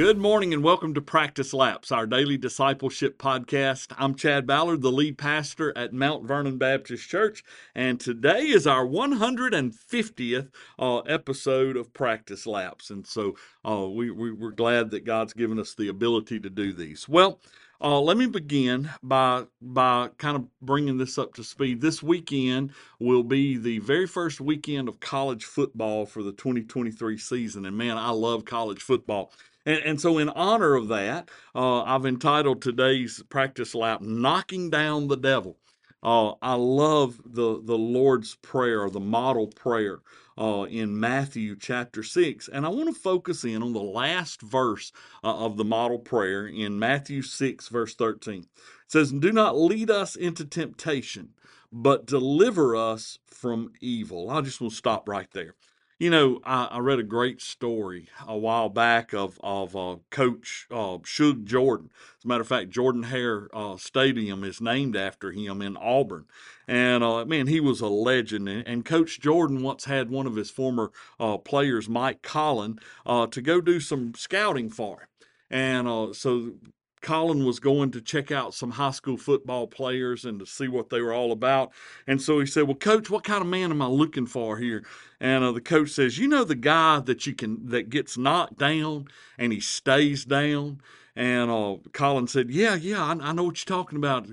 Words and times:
Good 0.00 0.16
morning 0.16 0.54
and 0.54 0.64
welcome 0.64 0.94
to 0.94 1.02
Practice 1.02 1.52
Laps, 1.52 1.92
our 1.92 2.06
daily 2.06 2.38
discipleship 2.38 3.18
podcast. 3.18 3.92
I'm 3.98 4.14
Chad 4.14 4.46
Ballard, 4.46 4.80
the 4.80 4.90
lead 4.90 5.18
pastor 5.18 5.76
at 5.76 5.92
Mount 5.92 6.24
Vernon 6.24 6.56
Baptist 6.56 7.06
Church, 7.06 7.44
and 7.74 8.00
today 8.00 8.44
is 8.44 8.66
our 8.66 8.86
150th 8.86 10.48
uh, 10.78 10.98
episode 11.00 11.76
of 11.76 11.92
Practice 11.92 12.46
Laps. 12.46 12.88
And 12.88 13.06
so 13.06 13.36
uh, 13.62 13.86
we, 13.90 14.10
we, 14.10 14.32
we're 14.32 14.52
glad 14.52 14.90
that 14.92 15.04
God's 15.04 15.34
given 15.34 15.58
us 15.58 15.74
the 15.74 15.88
ability 15.88 16.40
to 16.40 16.48
do 16.48 16.72
these. 16.72 17.06
Well, 17.06 17.38
uh, 17.82 18.00
let 18.00 18.16
me 18.16 18.26
begin 18.26 18.90
by 19.02 19.44
by 19.60 20.08
kind 20.16 20.36
of 20.36 20.46
bringing 20.62 20.96
this 20.96 21.18
up 21.18 21.34
to 21.34 21.44
speed. 21.44 21.80
This 21.80 22.02
weekend 22.02 22.72
will 22.98 23.22
be 23.22 23.58
the 23.58 23.78
very 23.80 24.06
first 24.06 24.40
weekend 24.40 24.88
of 24.88 25.00
college 25.00 25.44
football 25.44 26.06
for 26.06 26.22
the 26.22 26.32
2023 26.32 27.18
season, 27.18 27.66
and 27.66 27.76
man, 27.76 27.98
I 27.98 28.10
love 28.10 28.46
college 28.46 28.80
football. 28.80 29.32
And, 29.70 29.84
and 29.84 30.00
so, 30.00 30.18
in 30.18 30.28
honor 30.30 30.74
of 30.74 30.88
that, 30.88 31.30
uh, 31.54 31.82
I've 31.82 32.04
entitled 32.04 32.60
today's 32.60 33.22
practice 33.28 33.72
lap 33.74 34.00
"Knocking 34.00 34.68
Down 34.68 35.06
the 35.06 35.16
Devil." 35.16 35.58
Uh, 36.02 36.32
I 36.42 36.54
love 36.54 37.20
the 37.24 37.62
the 37.62 37.78
Lord's 37.78 38.34
Prayer, 38.36 38.90
the 38.90 38.98
model 38.98 39.46
prayer 39.46 40.00
uh, 40.36 40.64
in 40.64 40.98
Matthew 40.98 41.54
chapter 41.54 42.02
6. 42.02 42.48
And 42.48 42.66
I 42.66 42.70
want 42.70 42.92
to 42.92 43.00
focus 43.00 43.44
in 43.44 43.62
on 43.62 43.72
the 43.72 43.80
last 43.82 44.42
verse 44.42 44.90
uh, 45.22 45.36
of 45.36 45.56
the 45.56 45.64
model 45.64 45.98
prayer 45.98 46.48
in 46.48 46.78
Matthew 46.78 47.22
6, 47.22 47.68
verse 47.68 47.94
13. 47.94 48.40
It 48.40 48.48
says, 48.88 49.12
Do 49.12 49.30
not 49.30 49.56
lead 49.56 49.90
us 49.90 50.16
into 50.16 50.44
temptation, 50.44 51.30
but 51.70 52.06
deliver 52.06 52.74
us 52.74 53.18
from 53.28 53.70
evil. 53.80 54.30
I 54.30 54.40
just 54.40 54.60
want 54.60 54.72
to 54.72 54.76
stop 54.76 55.08
right 55.08 55.30
there. 55.32 55.54
You 56.00 56.08
know, 56.08 56.40
I, 56.44 56.64
I, 56.64 56.78
read 56.78 56.98
a 56.98 57.02
great 57.02 57.42
story 57.42 58.08
a 58.26 58.34
while 58.34 58.70
back 58.70 59.12
of 59.12 59.38
of 59.42 59.76
uh, 59.76 59.96
Coach 60.08 60.66
uh, 60.70 60.96
Shug 61.04 61.44
Jordan. 61.44 61.90
As 62.18 62.24
a 62.24 62.28
matter 62.28 62.40
of 62.40 62.48
fact, 62.48 62.70
Jordan 62.70 63.02
Hare 63.02 63.50
uh, 63.52 63.76
Stadium 63.76 64.42
is 64.42 64.62
named 64.62 64.96
after 64.96 65.30
him 65.30 65.60
in 65.60 65.76
Auburn. 65.76 66.24
And 66.66 67.04
uh, 67.04 67.26
man, 67.26 67.48
he 67.48 67.60
was 67.60 67.82
a 67.82 67.88
legend. 67.88 68.48
And, 68.48 68.66
and, 68.66 68.82
Coach 68.82 69.20
Jordan 69.20 69.62
once 69.62 69.84
had 69.84 70.08
one 70.08 70.26
of 70.26 70.36
his 70.36 70.50
former 70.50 70.90
uh, 71.20 71.36
players, 71.36 71.86
Mike 71.86 72.22
Collin, 72.22 72.78
uh, 73.04 73.26
to 73.26 73.42
go 73.42 73.60
do 73.60 73.78
some 73.78 74.14
scouting 74.14 74.70
for 74.70 75.00
him. 75.00 75.08
And 75.50 76.16
so 76.16 76.52
Collin 77.00 77.44
was 77.44 77.60
going 77.60 77.90
to 77.92 78.00
check 78.00 78.30
out 78.30 78.54
some 78.54 78.72
high 78.72 78.90
school 78.90 79.16
football 79.16 79.66
players 79.66 80.24
and 80.24 80.38
to 80.38 80.46
see 80.46 80.68
what 80.68 80.90
they 80.90 81.00
were 81.00 81.12
all 81.12 81.32
about. 81.32 81.72
And 82.06 82.20
so 82.20 82.40
he 82.40 82.46
said, 82.46 82.64
"Well, 82.64 82.76
coach, 82.76 83.10
what 83.10 83.24
kind 83.24 83.40
of 83.40 83.48
man 83.48 83.70
am 83.70 83.82
I 83.82 83.86
looking 83.86 84.26
for 84.26 84.58
here?" 84.58 84.84
And 85.20 85.44
uh, 85.44 85.52
the 85.52 85.60
coach 85.60 85.90
says, 85.90 86.18
"You 86.18 86.28
know 86.28 86.44
the 86.44 86.54
guy 86.54 87.00
that 87.00 87.26
you 87.26 87.34
can 87.34 87.66
that 87.68 87.90
gets 87.90 88.18
knocked 88.18 88.58
down 88.58 89.08
and 89.38 89.52
he 89.52 89.60
stays 89.60 90.24
down." 90.24 90.80
And 91.16 91.50
uh, 91.50 91.76
Collin 91.92 92.28
said, 92.28 92.50
"Yeah, 92.50 92.74
yeah, 92.74 93.02
I, 93.02 93.12
I 93.12 93.32
know 93.32 93.44
what 93.44 93.58
you're 93.64 93.76
talking 93.76 93.98
about. 93.98 94.26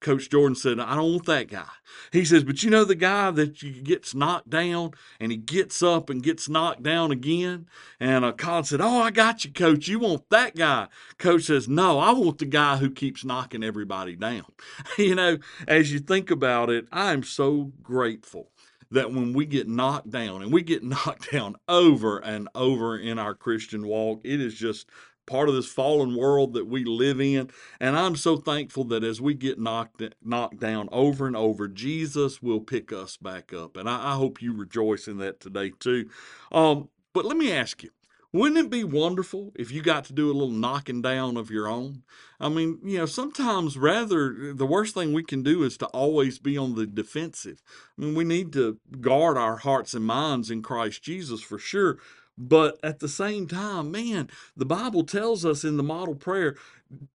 Coach 0.00 0.30
Jordan 0.30 0.54
said, 0.54 0.80
I 0.80 0.94
don't 0.96 1.12
want 1.12 1.26
that 1.26 1.48
guy. 1.48 1.68
He 2.10 2.24
says, 2.24 2.42
but 2.42 2.62
you 2.62 2.70
know 2.70 2.84
the 2.84 2.94
guy 2.94 3.30
that 3.30 3.84
gets 3.84 4.14
knocked 4.14 4.48
down 4.48 4.92
and 5.18 5.30
he 5.30 5.36
gets 5.38 5.82
up 5.82 6.08
and 6.08 6.22
gets 6.22 6.48
knocked 6.48 6.82
down 6.82 7.12
again? 7.12 7.66
And 7.98 8.24
uh, 8.24 8.32
Collin 8.32 8.64
said, 8.64 8.80
Oh, 8.80 9.02
I 9.02 9.10
got 9.10 9.44
you, 9.44 9.52
coach. 9.52 9.88
You 9.88 9.98
want 9.98 10.30
that 10.30 10.56
guy. 10.56 10.88
Coach 11.18 11.44
says, 11.44 11.68
No, 11.68 11.98
I 11.98 12.12
want 12.12 12.38
the 12.38 12.46
guy 12.46 12.76
who 12.76 12.90
keeps 12.90 13.24
knocking 13.24 13.62
everybody 13.62 14.16
down. 14.16 14.46
you 14.98 15.14
know, 15.14 15.38
as 15.68 15.92
you 15.92 15.98
think 15.98 16.30
about 16.30 16.70
it, 16.70 16.86
I 16.90 17.12
am 17.12 17.22
so 17.22 17.72
grateful 17.82 18.50
that 18.90 19.12
when 19.12 19.32
we 19.32 19.46
get 19.46 19.68
knocked 19.68 20.10
down 20.10 20.42
and 20.42 20.52
we 20.52 20.62
get 20.62 20.82
knocked 20.82 21.30
down 21.30 21.56
over 21.68 22.18
and 22.18 22.48
over 22.54 22.98
in 22.98 23.18
our 23.18 23.34
Christian 23.34 23.86
walk, 23.86 24.20
it 24.24 24.40
is 24.40 24.54
just 24.54 24.86
part 25.26 25.48
of 25.48 25.54
this 25.54 25.70
fallen 25.70 26.16
world 26.16 26.54
that 26.54 26.66
we 26.66 26.84
live 26.84 27.20
in. 27.20 27.50
And 27.78 27.96
I'm 27.96 28.16
so 28.16 28.36
thankful 28.36 28.84
that 28.84 29.04
as 29.04 29.20
we 29.20 29.34
get 29.34 29.58
knocked 29.58 30.02
knocked 30.22 30.60
down 30.60 30.88
over 30.92 31.26
and 31.26 31.36
over, 31.36 31.68
Jesus 31.68 32.42
will 32.42 32.60
pick 32.60 32.92
us 32.92 33.16
back 33.16 33.52
up. 33.52 33.76
And 33.76 33.88
I, 33.88 34.12
I 34.12 34.14
hope 34.14 34.42
you 34.42 34.52
rejoice 34.52 35.08
in 35.08 35.18
that 35.18 35.40
today 35.40 35.72
too. 35.78 36.08
Um, 36.50 36.88
but 37.12 37.24
let 37.24 37.36
me 37.36 37.52
ask 37.52 37.82
you. 37.82 37.90
Wouldn't 38.32 38.58
it 38.58 38.70
be 38.70 38.84
wonderful 38.84 39.50
if 39.56 39.72
you 39.72 39.82
got 39.82 40.04
to 40.04 40.12
do 40.12 40.30
a 40.30 40.32
little 40.32 40.50
knocking 40.50 41.02
down 41.02 41.36
of 41.36 41.50
your 41.50 41.66
own? 41.66 42.04
I 42.38 42.48
mean, 42.48 42.78
you 42.84 42.98
know, 42.98 43.06
sometimes 43.06 43.76
rather 43.76 44.54
the 44.54 44.66
worst 44.66 44.94
thing 44.94 45.12
we 45.12 45.24
can 45.24 45.42
do 45.42 45.64
is 45.64 45.76
to 45.78 45.86
always 45.86 46.38
be 46.38 46.56
on 46.56 46.76
the 46.76 46.86
defensive. 46.86 47.60
I 47.98 48.02
mean, 48.02 48.14
we 48.14 48.22
need 48.22 48.52
to 48.52 48.78
guard 49.00 49.36
our 49.36 49.56
hearts 49.56 49.94
and 49.94 50.04
minds 50.04 50.48
in 50.48 50.62
Christ 50.62 51.02
Jesus 51.02 51.40
for 51.40 51.58
sure, 51.58 51.98
but 52.40 52.78
at 52.82 53.00
the 53.00 53.08
same 53.08 53.46
time, 53.46 53.90
man, 53.90 54.30
the 54.56 54.64
Bible 54.64 55.04
tells 55.04 55.44
us 55.44 55.62
in 55.62 55.76
the 55.76 55.82
model 55.82 56.14
prayer, 56.14 56.56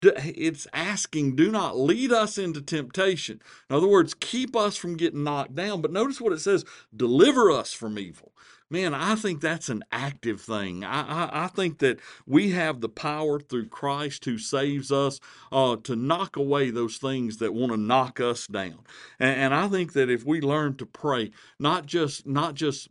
it's 0.03 0.67
asking, 0.71 1.35
do 1.35 1.51
not 1.51 1.77
lead 1.77 2.11
us 2.11 2.37
into 2.37 2.61
temptation. 2.61 3.41
In 3.69 3.75
other 3.75 3.87
words, 3.87 4.13
keep 4.13 4.55
us 4.55 4.77
from 4.77 4.95
getting 4.95 5.23
knocked 5.23 5.55
down. 5.55 5.81
But 5.81 5.91
notice 5.91 6.21
what 6.21 6.31
it 6.31 6.39
says 6.39 6.63
deliver 6.95 7.51
us 7.51 7.73
from 7.73 7.97
evil. 7.97 8.33
Man, 8.69 8.93
I 8.93 9.15
think 9.15 9.41
that's 9.41 9.69
an 9.69 9.83
active 9.91 10.41
thing. 10.41 10.83
I, 10.83 11.01
I, 11.25 11.45
I 11.45 11.47
think 11.47 11.79
that 11.79 11.99
we 12.25 12.51
have 12.51 12.81
the 12.81 12.89
power 12.89 13.39
through 13.39 13.67
Christ 13.67 14.25
who 14.25 14.37
saves 14.37 14.91
us 14.91 15.19
uh, 15.51 15.75
to 15.83 15.95
knock 15.95 16.35
away 16.35 16.69
those 16.69 16.97
things 16.97 17.37
that 17.37 17.53
want 17.53 17.71
to 17.71 17.77
knock 17.77 18.19
us 18.19 18.47
down. 18.47 18.79
And, 19.19 19.39
and 19.39 19.53
I 19.53 19.67
think 19.67 19.93
that 19.93 20.09
if 20.09 20.23
we 20.23 20.39
learn 20.41 20.77
to 20.77 20.85
pray, 20.85 21.31
not 21.59 21.85
just 21.85 22.27
not 22.27 22.55
just 22.55 22.89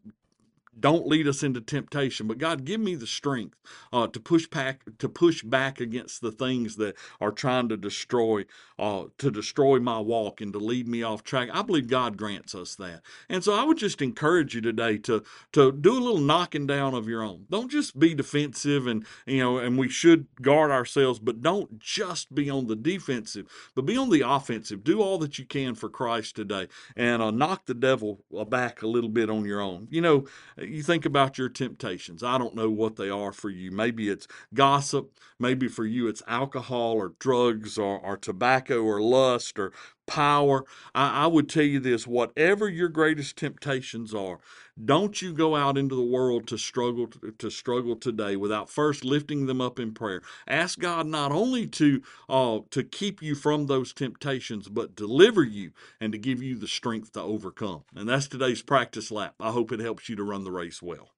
don't 0.79 1.07
lead 1.07 1.27
us 1.27 1.43
into 1.43 1.61
temptation 1.61 2.27
but 2.27 2.39
god 2.39 2.65
give 2.65 2.81
me 2.81 2.95
the 2.95 3.07
strength 3.07 3.57
uh, 3.93 4.07
to 4.07 4.21
push 4.21 4.47
back 4.47 4.83
to 4.99 5.09
push 5.09 5.43
back 5.43 5.81
against 5.81 6.21
the 6.21 6.33
things 6.33 6.77
that 6.77 6.97
are 7.21 7.33
trying 7.33 7.69
to 7.69 7.77
destroy 7.77 8.45
uh, 8.79 9.05
to 9.19 9.31
destroy 9.31 9.79
my 9.79 9.99
walk 9.99 10.41
and 10.41 10.53
to 10.53 10.59
lead 10.59 10.89
me 10.89 11.03
off 11.03 11.23
track. 11.23 11.49
I 11.53 11.63
believe 11.63 11.89
god 11.89 12.17
grants 12.17 12.55
us 12.55 12.75
that. 12.77 13.03
And 13.29 13.45
so 13.45 13.55
i 13.55 13.63
would 13.63 13.79
just 13.79 14.03
encourage 14.03 14.55
you 14.55 14.61
today 14.61 14.99
to 14.99 15.23
to 15.53 15.73
do 15.73 15.93
a 15.93 16.01
little 16.01 16.21
knocking 16.21 16.67
down 16.67 16.95
of 16.95 17.09
your 17.09 17.23
own. 17.23 17.47
Don't 17.51 17.71
just 17.71 17.99
be 17.99 18.15
defensive 18.15 18.87
and 18.87 19.05
you 19.27 19.39
know 19.39 19.59
and 19.59 19.79
we 19.79 19.89
should 19.89 20.27
guard 20.41 20.71
ourselves 20.71 21.19
but 21.19 21.41
don't 21.41 21.79
just 21.79 22.35
be 22.35 22.51
on 22.51 22.67
the 22.67 22.77
defensive 22.77 23.47
but 23.75 23.87
be 23.87 23.97
on 23.97 24.11
the 24.11 24.23
offensive. 24.23 24.85
Do 24.85 25.01
all 25.01 25.19
that 25.19 25.39
you 25.39 25.45
can 25.45 25.75
for 25.75 25.89
christ 25.89 26.37
today 26.37 26.69
and 26.97 27.23
uh, 27.23 27.31
knock 27.31 27.67
the 27.67 27.75
devil 27.75 28.21
back 28.49 28.83
a 28.83 28.87
little 28.87 29.11
bit 29.11 29.31
on 29.31 29.45
your 29.45 29.61
own. 29.61 29.89
You 29.91 30.01
know 30.01 30.25
you 30.69 30.83
think 30.83 31.05
about 31.05 31.39
your 31.39 31.49
temptations. 31.49 32.23
I 32.23 32.39
don't 32.39 32.55
know 32.55 32.71
what 32.71 32.97
they 32.97 33.11
are 33.11 33.33
for 33.33 33.51
you. 33.51 33.71
Maybe 33.71 34.09
it's 34.09 34.27
gossip. 34.53 35.13
Maybe 35.39 35.69
for 35.69 35.85
you 35.85 36.09
it's 36.09 36.23
alcohol 36.27 36.93
or 36.93 37.15
drugs 37.19 37.79
or, 37.79 37.99
or 37.99 38.17
tobacco 38.17 38.83
or 38.83 39.01
lust 39.01 39.59
or 39.59 39.73
power. 40.07 40.65
I, 40.95 41.25
I 41.25 41.27
would 41.27 41.49
tell 41.49 41.65
you 41.65 41.81
this 41.81 42.07
whatever 42.07 42.69
your 42.69 42.89
greatest 42.89 43.37
temptations 43.37 44.15
are, 44.15 44.39
don't 44.83 45.23
you 45.23 45.33
go 45.33 45.55
out 45.55 45.79
into 45.79 45.95
the 45.95 46.03
world 46.03 46.47
to 46.49 46.59
struggle 46.59 47.07
to, 47.07 47.33
to, 47.39 47.51
struggle 47.51 47.97
today 47.97 48.37
without 48.37 48.69
first 48.69 49.05
lifting 49.05 49.47
them 49.47 49.61
up 49.61 49.79
in 49.79 49.95
prayer. 49.95 50.23
Ask 50.49 50.79
God 50.81 51.07
not 51.07 51.31
only 51.33 51.67
to 51.69 52.03
uh, 52.29 52.61
to 52.71 52.83
keep 52.83 53.23
you 53.23 53.35
from 53.35 53.67
those 53.67 53.93
temptations, 53.93 54.69
but 54.69 54.97
deliver 54.97 55.45
you 55.45 55.73
and 56.01 56.13
to 56.13 56.19
give 56.19 56.43
you 56.43 56.57
the 56.57 56.69
strength 56.69 57.13
to 57.13 57.23
overcome. 57.23 57.85
And 57.95 58.09
that's 58.09 58.27
today's 58.27 58.63
practice 58.63 59.11
lap. 59.11 59.35
I 59.39 59.53
hope 59.53 59.71
it 59.73 59.81
helps 59.81 60.09
you 60.09 60.17
to 60.17 60.25
run 60.25 60.45
the 60.45 60.53
race 60.53 60.83
well. 60.83 61.14